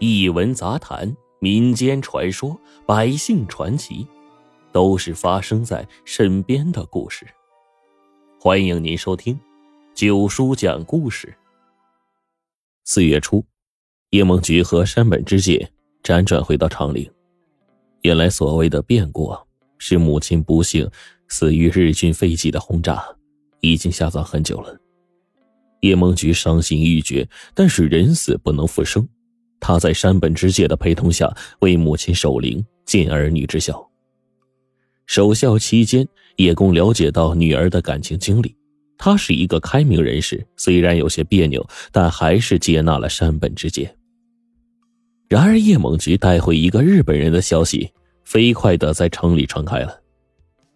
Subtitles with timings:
[0.00, 2.56] 异闻杂谈、民间传说、
[2.86, 4.06] 百姓传奇，
[4.70, 7.26] 都是发生在身边的故事。
[8.38, 9.34] 欢迎您收听
[9.94, 11.26] 《九叔讲故事》。
[12.84, 13.44] 四月初，
[14.10, 15.68] 叶梦菊和山本之介
[16.04, 17.10] 辗转回到长陵。
[18.02, 19.36] 原来，所谓的变故
[19.78, 20.88] 是母亲不幸
[21.26, 23.04] 死于日军飞机的轰炸，
[23.60, 24.78] 已经下葬很久了。
[25.80, 29.08] 叶梦菊伤心欲绝，但是人死不能复生。
[29.60, 33.84] 他在山本之介的陪同下为母亲守灵，尽儿女之孝。
[35.06, 36.06] 守孝期间，
[36.36, 38.54] 叶公了解到女儿的感情经历。
[38.98, 43.94] 他是一个开明人士，虽然有些别扭，但还是接纳了山本之介。
[45.28, 47.90] 然而，叶猛菊带回一个日本人的消息，
[48.24, 50.00] 飞快的在城里传开了。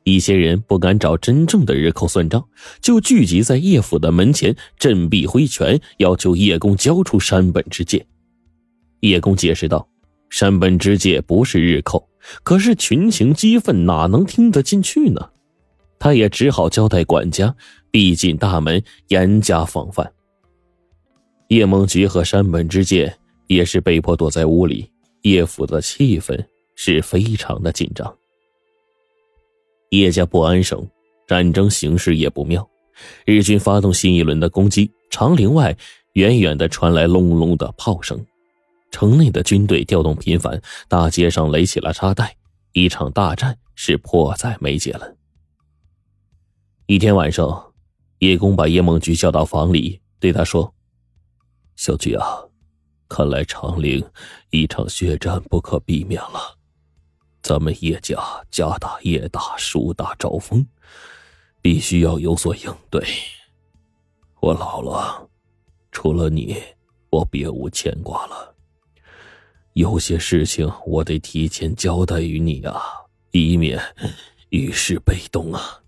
[0.05, 2.45] 一些人不敢找真正的日寇算账，
[2.80, 8.05] 就聚集在叶府的门前，振臂挥拳，要求叶公交出山本之介。
[9.02, 9.87] 叶公解释道
[10.30, 12.09] ：“山本之介不是日寇，
[12.43, 15.29] 可是群情激愤，哪能听得进去呢？”
[15.99, 17.54] 他也只好交代管家
[17.90, 20.10] 闭紧大门，严加防范。
[21.49, 23.12] 叶梦菊和山本之介
[23.46, 24.90] 也是被迫躲在屋里，
[25.23, 26.40] 叶府的气氛
[26.74, 28.16] 是非常的紧张。
[29.90, 30.88] 叶家不安生，
[31.27, 32.66] 战争形势也不妙，
[33.27, 35.77] 日军发动新一轮的攻击，长陵外
[36.15, 38.24] 远远的传来隆隆的炮声。
[38.93, 42.37] 城内的军队调动频繁，大街上垒起了沙袋，
[42.73, 45.16] 一场大战是迫在眉睫了。
[46.87, 47.73] 一天晚上，
[48.18, 50.73] 叶公把叶梦菊叫到房里，对他说
[51.74, 52.24] ：“小菊啊，
[53.09, 54.04] 看来长陵
[54.51, 56.59] 一场血战不可避免了，
[57.43, 58.16] 咱们叶家
[58.51, 60.65] 家大业大，树大招风，
[61.62, 63.02] 必须要有所应对。
[64.41, 65.28] 我老了，
[65.91, 66.56] 除了你，
[67.10, 68.52] 我别无牵挂了。”
[69.75, 72.82] 有些事情我得提前交代于你啊，
[73.31, 73.81] 以免
[74.50, 75.81] 遇事被动啊。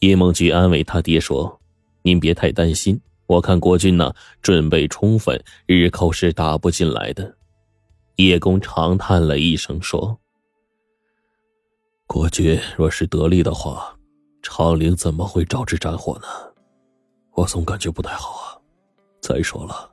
[0.00, 1.60] 叶梦菊安慰他爹说
[2.02, 4.12] ：“您别太担心，我看国军呢
[4.42, 7.36] 准备充分，日寇是打不进来的。”
[8.16, 10.18] 叶公长叹了一声说
[12.08, 13.96] ：“国军若是得力的话，
[14.42, 16.26] 长陵怎么会招致战火呢？
[17.34, 18.58] 我总感觉不太好啊。
[19.20, 19.92] 再说了，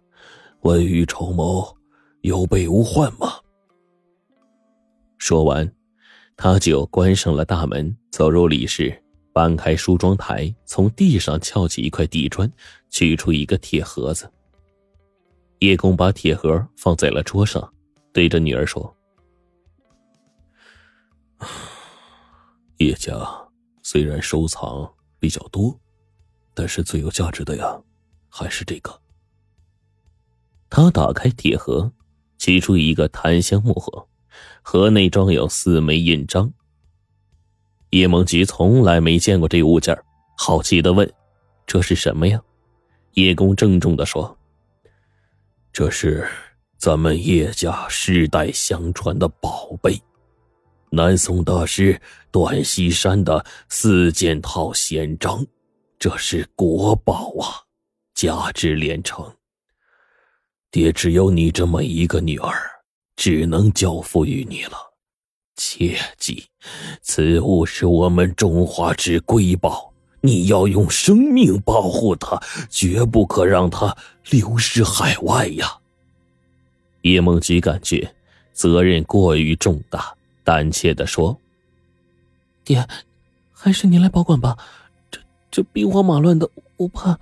[0.61, 1.71] 未雨绸缪。”
[2.21, 3.39] 有备无患吗？
[5.17, 5.71] 说完，
[6.35, 12.51] 他就关上了大门，走入里室，搬开梳妆台，从地上撬起一块地砖，
[12.89, 14.31] 取出一个铁盒子。
[15.59, 17.73] 叶公把铁盒放在了桌上，
[18.13, 18.95] 对着女儿说
[22.77, 23.15] ：“叶家
[23.81, 24.87] 虽然收藏
[25.19, 25.79] 比较多，
[26.53, 27.81] 但是最有价值的呀，
[28.29, 29.01] 还是这个。”
[30.69, 31.91] 他打开铁盒。
[32.37, 34.07] 取出一个檀香木盒，
[34.61, 36.53] 盒内装有四枚印章。
[37.91, 39.97] 叶梦菊从来没见过这物件
[40.37, 41.11] 好奇的问
[41.65, 42.41] ：“这是什么呀？”
[43.15, 44.37] 叶公郑重的说
[45.71, 46.27] ：“这是
[46.77, 49.99] 咱们叶家世代相传的宝贝，
[50.91, 51.99] 南宋大师
[52.29, 55.43] 段锡山的四件套仙章，
[55.97, 57.63] 这是国宝啊，
[58.13, 59.25] 价值连城。”
[60.69, 62.53] 爹只有你这么一个女儿，
[63.15, 64.77] 只能交付于你了。
[65.55, 66.45] 切记，
[67.01, 69.91] 此物是我们中华之瑰宝，
[70.21, 72.39] 你要用生命保护它，
[72.69, 73.95] 绝不可让它
[74.29, 75.79] 流失海外呀。
[77.03, 78.13] 叶梦菊感觉
[78.51, 80.13] 责任过于重大，
[80.43, 81.35] 胆怯的说
[82.65, 82.85] ：“爹，
[83.51, 84.57] 还是您来保管吧，
[85.09, 85.19] 这
[85.49, 87.17] 这兵荒马乱的，我怕。”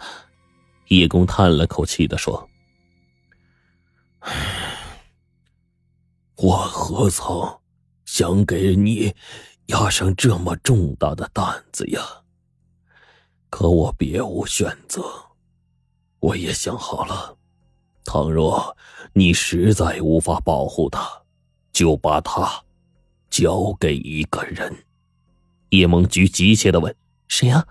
[0.89, 2.49] 叶公叹了口气的说。
[6.35, 7.59] 我何曾
[8.05, 9.13] 想给你
[9.67, 12.01] 压上这么重大的担子呀？
[13.49, 15.03] 可我别无选择。
[16.19, 17.37] 我也想好了，
[18.03, 18.75] 倘若
[19.13, 21.07] 你实在无法保护他，
[21.71, 22.63] 就把他
[23.29, 24.85] 交给一个人。
[25.69, 26.93] 叶梦菊急切的问
[27.27, 27.65] ：“谁呀？”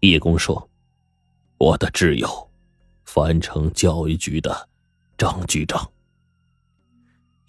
[0.00, 0.68] 叶公说
[1.58, 2.50] ：“我的挚友，
[3.04, 4.68] 樊城教育局的
[5.16, 5.90] 张局长。”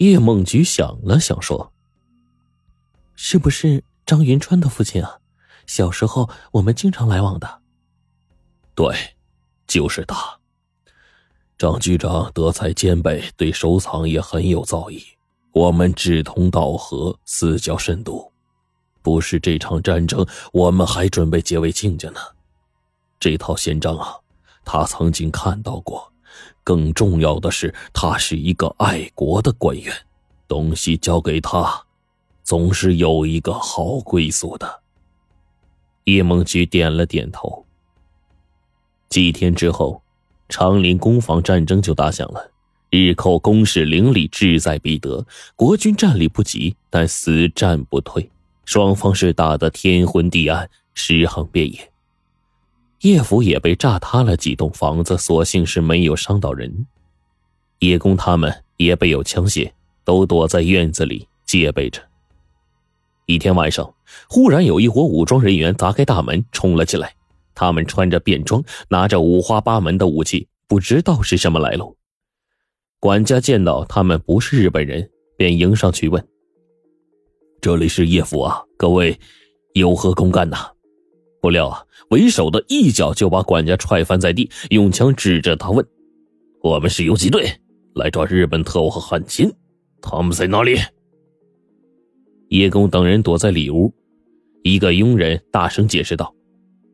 [0.01, 1.71] 叶梦菊想了想，说
[3.13, 5.19] ：“是不是张云川的父亲啊？
[5.67, 7.61] 小时候我们经常来往的。
[8.73, 9.15] ”“对，
[9.67, 10.39] 就是他。
[11.55, 15.03] 张局长德才兼备，对收藏也很有造诣。
[15.51, 18.31] 我们志同道合，私交甚笃。
[19.03, 22.19] 不是这场战争，我们还准备结为亲家呢。
[23.19, 24.15] 这套仙章啊，
[24.65, 26.11] 他曾经看到过，
[26.63, 29.93] 更重要的是，他是一个爱国的官员，
[30.47, 31.83] 东西交给他，
[32.43, 34.81] 总是有一个好归宿的。
[36.05, 37.65] 叶梦菊点了点头。
[39.09, 40.01] 几天之后，
[40.49, 42.49] 长林攻防战争就打响了，
[42.89, 45.25] 日寇攻势凌厉，志在必得。
[45.55, 48.29] 国军战力不及，但死战不退，
[48.65, 51.90] 双方是打得天昏地暗，尸横遍野。
[53.01, 56.85] 叶府也被炸塌了几栋房子，所幸是没有伤到人。
[57.79, 59.71] 叶公他们也备有枪械，
[60.05, 61.99] 都躲在院子里戒备着。
[63.25, 63.91] 一天晚上，
[64.29, 67.11] 忽然有一伙武装人员砸开大门冲了进来，
[67.55, 71.97] 他们穿着便装，拿着五花八门的武器，不知道是什么来路。
[72.99, 76.23] 管家见到他们不是日本人，便迎上去问
[77.59, 79.19] ：“这里是叶府啊，各位
[79.73, 80.69] 有何公干呐？”
[81.41, 85.85] 不料啊，为首的一脚就把管家踹翻在地，用枪指着他问
[86.61, 87.49] ：“我们是游击队，
[87.95, 89.49] 来抓日本特务和汉奸，
[90.01, 90.77] 他们在哪里？”
[92.49, 93.93] 叶公等人躲在里屋，
[94.63, 96.35] 一个佣人大声解释道：“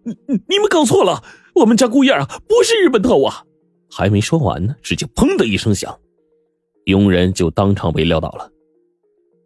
[0.05, 0.13] 你
[0.47, 1.23] 你们搞错了，
[1.55, 3.43] 我们家姑爷啊，不是日本特务啊。”
[3.89, 5.97] 还没说完呢，只见“砰”的一声响，
[6.85, 8.51] 佣人就当场被撂倒了。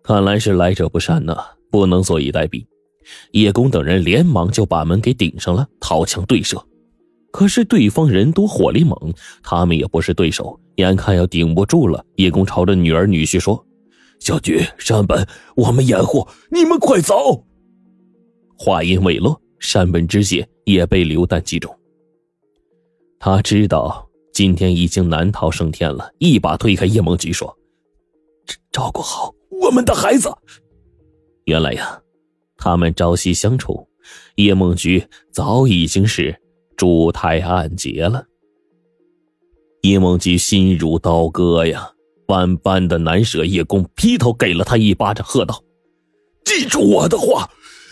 [0.04, 1.38] 看来是来者不善呐，
[1.70, 2.66] 不能坐以待毙。
[3.32, 6.64] 叶公等人连忙就把门给顶上了，掏枪对射。
[7.32, 8.98] 可是对方人多火力猛，
[9.42, 12.06] 他们也不是对手，眼看要顶不住了。
[12.18, 13.66] 叶公朝着女儿女婿说
[14.20, 15.26] ：“小菊、山本，
[15.56, 17.46] 我们掩护，你们快走。”
[18.60, 21.74] 话音未落，山本之血也被榴弹击中。
[23.18, 27.58] 他知道今天已经难逃升天了，一把推开叶梦菊说
[28.74, 30.30] ：“照顾好我们的孩子。”
[31.46, 32.01] 原来呀。
[32.62, 33.88] 他们朝夕相处，
[34.36, 36.40] 叶梦菊早已经是
[36.78, 38.24] 珠胎暗结了。
[39.82, 41.90] 叶梦菊心如刀割呀，
[42.28, 43.44] 万般的难舍。
[43.44, 45.64] 叶公劈头给了他一巴掌，喝道
[46.46, 47.50] ：“记住我的话，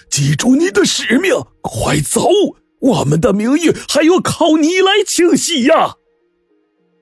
[0.08, 2.30] 记住你的使命，快走！
[2.80, 5.96] 我们的名誉还要靠你来清洗呀！”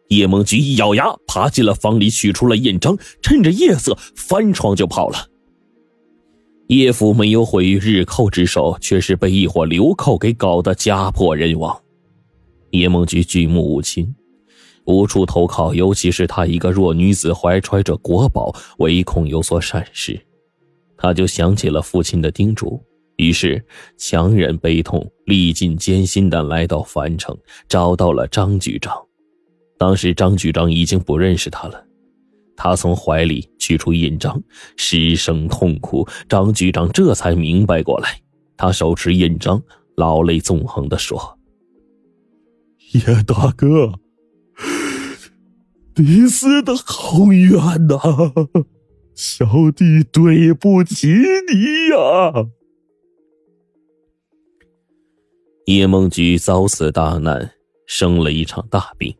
[0.07, 5.27] 叶梦菊一咬牙，爬进了房里，取出了印章，趁着夜色翻窗就跑了。
[6.67, 11.81] 叶府没有毁于日寇之手，却是被一伙流寇给搞得家破人亡。
[12.71, 14.13] 叶梦菊举目无亲，
[14.85, 20.19] 无处投靠，尤其是她一个弱女子，怀揣着国宝，唯恐有所闪失。
[20.97, 22.83] 他就想起了父亲的叮嘱，
[23.15, 23.63] 于是
[23.97, 27.37] 强忍悲痛，历尽艰辛的来到樊城，
[27.69, 28.93] 找到了张局长。
[29.77, 31.86] 当时张局长已经不认识他了。
[32.57, 34.41] 他从怀里取出印章，
[34.75, 36.05] 失声痛哭。
[36.27, 38.19] 张局长这才明白过来，
[38.57, 39.61] 他手持印章，
[39.95, 41.37] 老泪纵横的说
[42.93, 43.93] ：“叶大哥，
[45.95, 47.99] 你死的好冤呐，
[49.13, 49.45] 小
[49.75, 52.47] 弟对不起你呀。”
[55.67, 57.51] 叶梦菊遭此大难，
[57.85, 59.13] 生了一场大病。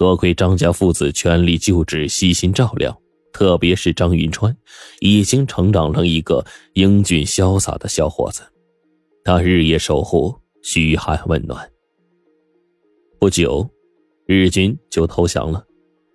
[0.00, 2.98] 多亏张家父子全力救治、悉心照料，
[3.34, 4.56] 特别是张云川，
[5.00, 6.42] 已经成长成一个
[6.72, 8.40] 英俊潇洒的小伙子。
[9.22, 11.70] 他日夜守护，嘘寒问暖。
[13.18, 13.68] 不久，
[14.24, 15.62] 日军就投降了，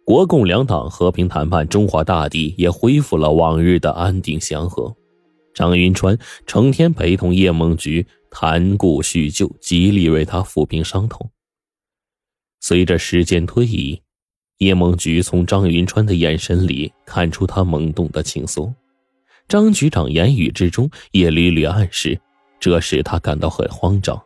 [0.04, 4.92] 国共两党和平谈判，中华大地也恢复了往日的安定祥和。
[5.54, 11.30] 张云川成天陪同叶梦菊谈故叙旧，极力为他抚平伤痛。
[12.68, 14.02] 随着时间推移，
[14.58, 18.74] 叶梦菊从张云川的眼神里看出他懵懂的情愫，
[19.48, 22.20] 张局长言语之中也屡屡暗示，
[22.60, 24.20] 这使他感到很慌张。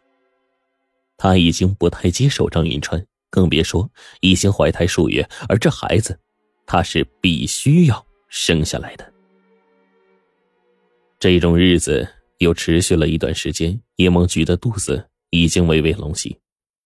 [1.17, 3.91] 他已经不太接受张云川，更别说
[4.21, 6.17] 已经怀胎数月，而这孩子，
[6.65, 9.13] 他是必须要生下来的。
[11.19, 16.37] 这种日子又持续了一段时间，叶梦菊的肚子已经微微隆起。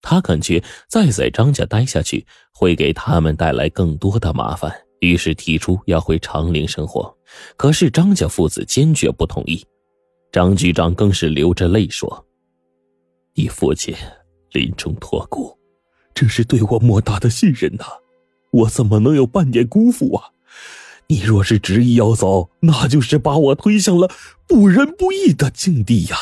[0.03, 7.17] 他感觉再在张家待下去会给他们带来更多的麻烦，于是提出要回长陵生活。
[7.55, 9.65] 可是张家父子坚决不同意。
[10.31, 12.25] 张局长更是流着泪说
[13.33, 13.95] ：“你父亲
[14.51, 15.57] 临终托孤，
[16.13, 17.85] 这是对我莫大的信任呐，
[18.51, 20.29] 我怎么能有半点辜负啊？
[21.07, 24.11] 你若是执意要走，那就是把我推向了
[24.47, 26.17] 不仁不义的境地呀。”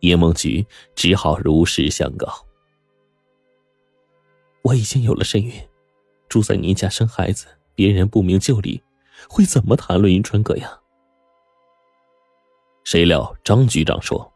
[0.00, 2.46] 叶梦菊只好如实相告
[4.62, 5.52] ：“我已经有了身孕，
[6.28, 8.82] 住在您家生孩子，别人不明就里，
[9.28, 10.78] 会怎么谈论云川哥呀？”
[12.84, 14.32] 谁料张局长说：“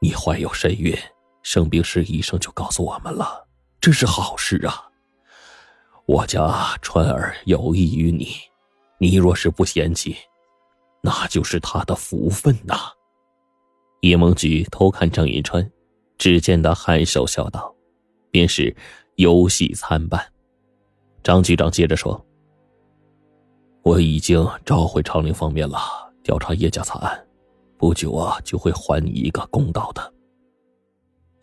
[0.00, 0.96] 你怀有身孕，
[1.42, 3.46] 生病时医生就告诉我们了，
[3.80, 4.90] 这是好事啊！
[6.06, 8.28] 我家川儿有意于你，
[8.98, 10.16] 你若是不嫌弃，
[11.02, 12.92] 那就是他的福分呐。
[14.00, 15.68] 叶梦菊偷看张云川，
[16.16, 17.74] 只见他颔首笑道
[18.30, 18.74] ：“便是
[19.16, 20.24] 游戏参半。”
[21.22, 22.24] 张局长接着说
[23.82, 25.78] ：“我已经召回长陵方面了，
[26.22, 27.26] 调查叶家惨案，
[27.76, 30.14] 不久啊就会还你一个公道的。”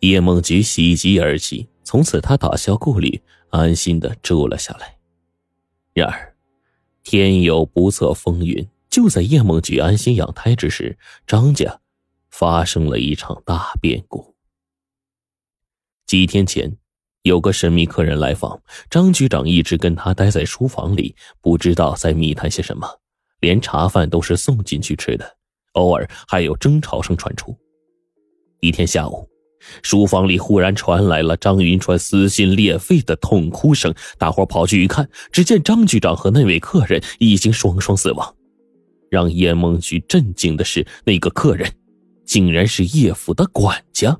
[0.00, 3.20] 叶梦菊喜极而泣，从此他打消顾虑，
[3.50, 4.96] 安心的住了下来。
[5.92, 6.34] 然而，
[7.02, 10.96] 天有不测风云，就在叶梦菊安心养胎之时，
[11.26, 11.80] 张家
[12.38, 14.34] 发生了一场大变故。
[16.06, 16.70] 几天前，
[17.22, 22.86] 有个神秘客人来访，张局长一直跟他待在书房里，不知道在密谈些什么，
[23.40, 25.36] 连茶饭都是送进去吃的，
[25.72, 27.56] 偶尔还有争吵声传出。
[28.60, 29.26] 一天下午。
[29.82, 38.36] 书房里忽然传来了张云川撕心裂肺的痛哭声，大伙跑去一看，只见张局长和那位客人已经双双死亡。
[39.10, 41.72] 让叶梦菊震惊的是，那个客人
[42.26, 44.18] 竟然是叶府的管家。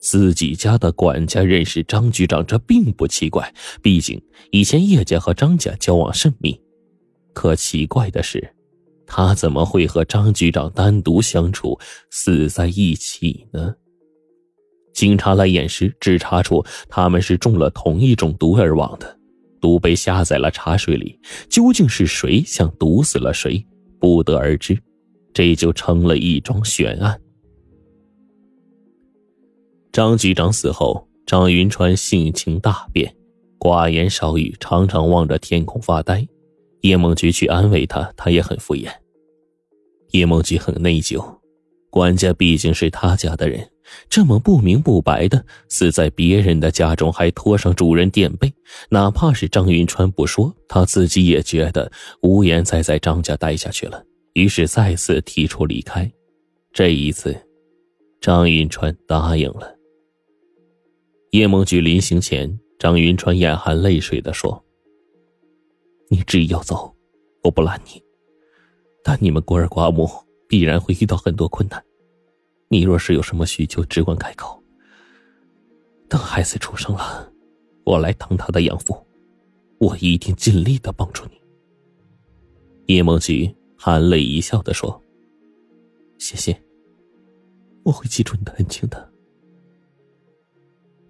[0.00, 4.22] 自己家的管家认识张局长，这并不奇怪，毕竟
[4.52, 6.60] 以前叶家和张家交往甚密。
[7.34, 8.54] 可奇怪的是，
[9.06, 11.78] 他怎么会和张局长单独相处，
[12.10, 13.74] 死在一起呢？
[14.92, 19.18] 警察来验尸，只查出他们是中了同一种毒而亡的，
[19.60, 21.20] 毒被下在了茶水里。
[21.48, 23.64] 究竟是谁想毒死了谁，
[24.00, 24.80] 不得而知，
[25.38, 27.20] 这就成了一桩悬案。
[29.92, 33.14] 张局长死后，张云川性情大变，
[33.56, 36.26] 寡言少语，常常望着天空发呆。
[36.80, 38.90] 叶梦菊去安慰他，他也很敷衍。
[40.10, 41.24] 叶梦菊很内疚。
[41.88, 43.64] 管家毕竟是他家的人，
[44.10, 48.52] 这么不明不白的死在别人的家中，还拖上主人垫背，
[48.88, 51.92] 哪怕是张云川不说，他自己也觉得
[52.22, 54.04] 无颜再在张家待下去了。
[54.38, 56.08] 于是再次提出离开。
[56.72, 57.36] 这一次，
[58.20, 59.76] 张云川答应了。
[61.32, 64.64] 叶梦菊临行前，张云川眼含泪水的说
[66.08, 66.94] ：“你执意要走，
[67.42, 68.00] 我不拦你，
[69.02, 70.08] 但你们孤儿寡母。”
[70.48, 71.84] 必然会遇到很多困难，
[72.68, 74.58] 你若是有什么需求，只管开口。
[76.08, 77.30] 等孩子出生了，
[77.84, 78.96] 我来当他的养父，
[79.78, 81.32] 我一定尽力的帮助你。
[82.86, 85.00] 叶梦菊含泪一笑的说
[86.18, 86.60] ：“谢谢，
[87.84, 89.12] 我会记住你的恩情的。”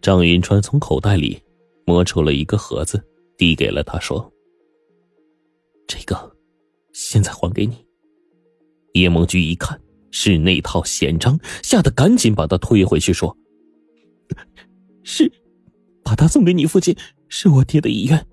[0.02, 1.42] 张云川从口袋里
[1.86, 3.02] 摸出了一个盒子，
[3.38, 4.30] 递给了他，说
[5.88, 6.36] ：“这个，
[6.92, 7.74] 现在还给你。”
[8.92, 13.34] 叶梦菊一看是那套闲章，吓得赶紧把它推回去，说
[15.02, 15.32] ：“是，
[16.04, 16.94] 把它送给你父亲，
[17.28, 18.26] 是我爹的遗愿。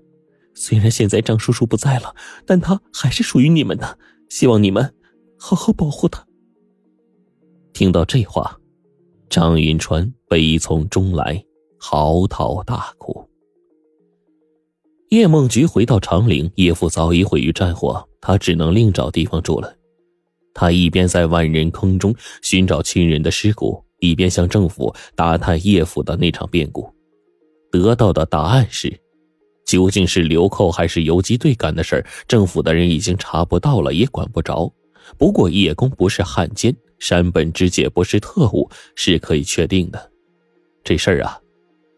[0.54, 2.14] 虽然现在张叔叔不在了，
[2.44, 3.98] 但他还是属于你们的。
[4.28, 4.94] 希望你们
[5.38, 6.26] 好好保护他。”
[7.72, 8.58] 听到这话，
[9.28, 11.44] 张云川悲从中来，
[11.78, 13.28] 嚎啕大哭。
[15.10, 19.76] 叶梦菊回到长陵，叶父早已毁于战火，他只能另找地方住了。
[20.52, 26.90] 他一边在万人坑中寻找亲人的尸骨，一边向政府打探叶府的那场变故。
[27.70, 28.98] 得到的答案是，
[29.66, 34.72] 究竟是流寇还是游击队干的事儿政府的人已经查不到了，也管不着。
[35.18, 40.10] 不过叶公不是汉奸，山本之介不是特务，是可以确定的。
[40.82, 41.38] 这事儿啊，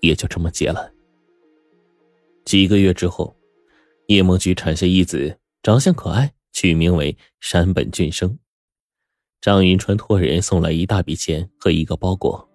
[0.01, 0.91] 也就这么结了。
[2.45, 3.37] 几个月之后，
[4.07, 8.39] 叶梦菊产下一子，长相可爱，取名为山本俊生。
[9.43, 12.49] 张云川托人送来一大笔钱和一个包裹，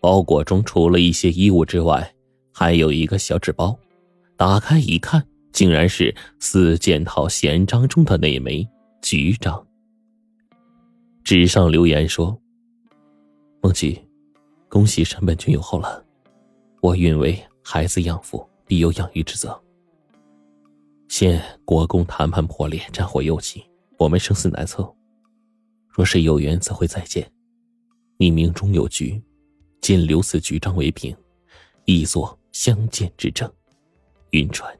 [0.00, 2.12] 包裹中除了一些衣物之外，
[2.52, 3.78] 还有一个小纸包。
[4.36, 8.68] 打开一看，竟然是四件套闲章中的那枚
[9.00, 9.66] 局章。
[11.22, 12.36] 纸上留言说
[13.62, 14.00] ：“梦琪，
[14.68, 16.04] 恭喜山本君有后了。
[16.80, 19.58] 我愿为孩子养父，必有养育之责。
[21.08, 23.64] 现国共谈判破裂，战火又起，
[23.98, 24.92] 我们生死难测。”
[25.94, 27.30] 若是有缘，则会再见。
[28.16, 29.22] 你命中有局，
[29.82, 31.14] 仅留此局章为凭，
[31.84, 33.48] 以作相见之证。
[34.32, 34.70] 云川。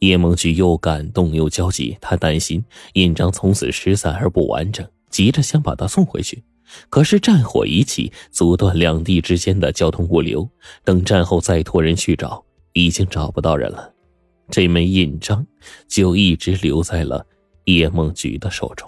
[0.00, 6.44] 叶梦菊又感动又焦急，他担心印章从此失散而不完整，急着想把它送回去。
[6.90, 10.48] 可是战火一起，阻断两地之间的交通物流。
[10.82, 13.90] 等战后再托人去找，已经找不到人了。
[14.50, 15.46] 这枚印章
[15.88, 17.24] 就一直留在了
[17.64, 18.86] 叶梦菊的手中。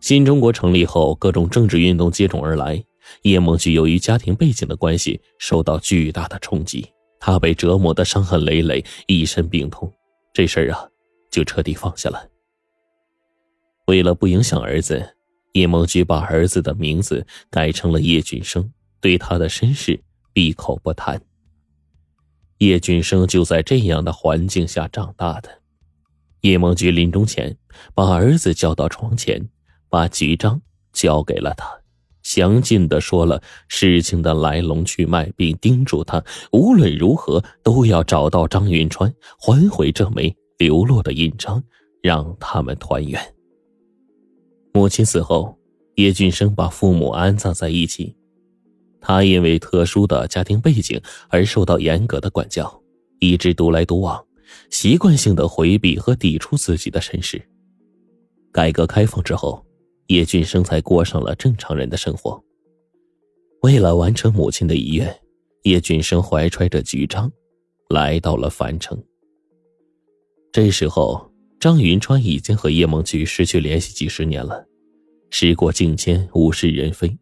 [0.00, 2.82] 新中国成立后，各种政治运动接踵而来。
[3.22, 6.86] 叶梦菊由于家庭背景的关系，受到巨大的冲击。
[7.18, 9.92] 他被折磨的伤痕累累，一身病痛，
[10.32, 10.88] 这事儿啊，
[11.30, 12.28] 就彻底放下了。
[13.86, 15.16] 为了不影响儿子，
[15.52, 20.00] 叶梦菊把儿子的名字改成了叶俊生，对他的身世
[20.32, 21.20] 闭口不谈。
[22.58, 25.62] 叶俊生就在这样的环境下长大的。
[26.40, 27.56] 叶梦菊临终前
[27.94, 29.48] 把儿子叫到床前，
[29.88, 30.60] 把局章
[30.92, 31.66] 交给了他。
[32.26, 41.62] 详尽的说了事情的来龙去脉，并叮嘱他无论如何都要找到张云川，还回这枚流落的印章，
[42.02, 43.22] 让他们团圆。
[44.72, 45.56] 母亲死后，
[45.94, 48.12] 叶俊生把父母安葬在一起。
[49.00, 52.82] 他因为特殊的家庭背景而受到严格的管教，
[53.20, 54.20] 一直独来独往，
[54.68, 57.40] 习惯性的回避和抵触自己的身世。
[58.52, 59.64] 改革开放之后。
[60.08, 62.42] 叶俊生才过上了正常人的生活。
[63.62, 65.14] 为了完成母亲的遗愿，
[65.64, 67.30] 叶俊生怀揣着菊章，
[67.88, 69.02] 来到了樊城。
[70.52, 74.64] 这时候，张云川已经和叶梦菊失去联系几十年了。
[75.30, 77.18] 时过境迁，物是人非，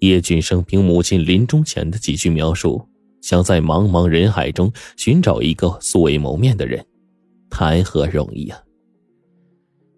[0.00, 2.86] 叶俊生凭母亲临终前的几句描述，
[3.22, 6.84] 想在茫茫人海中寻找一个素未谋面的人，
[7.48, 8.62] 谈何容易啊！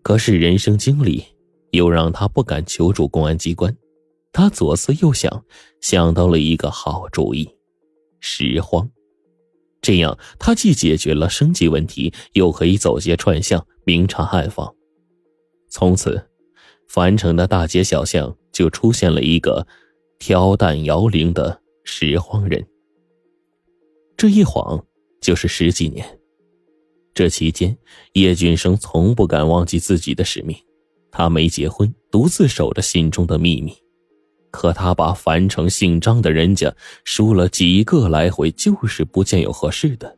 [0.02, 1.24] 可是人生经历。
[1.70, 3.76] 又让他不敢求助公安机关，
[4.32, 5.44] 他左思右想，
[5.80, 7.48] 想到了一个好主意：
[8.20, 8.90] 拾荒。
[9.80, 14.74] 这样，他既解决了生计问题，又可以走街串巷明察暗访。
[15.68, 16.28] 从此，
[16.88, 19.66] 樊城的大街小巷就出现了一个
[20.18, 22.66] 挑担摇铃的拾荒人。
[24.16, 24.84] 这一晃
[25.20, 26.18] 就是十几年。
[27.14, 27.76] 这期间，
[28.14, 30.56] 叶俊生从不敢忘记自己的使命。
[31.18, 33.76] 他没结婚，独自守着心中的秘密。
[34.52, 36.72] 可他把樊城姓张的人家
[37.02, 40.16] 输了几个来回，就是不见有合适的。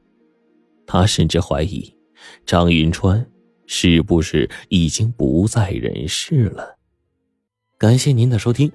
[0.86, 1.90] 他甚至怀疑，
[2.44, 3.26] 张云川
[3.66, 6.76] 是不是已经不在人世了？
[7.78, 8.70] 感谢您的收听，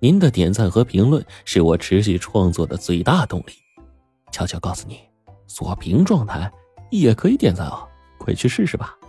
[0.00, 3.52] 您的点赞和评论是我持续创作的最大动力。
[4.30, 4.98] 悄悄告诉你，
[5.46, 6.52] 锁屏状态
[6.90, 7.88] 也可以点赞哦，
[8.18, 8.99] 快去试试吧。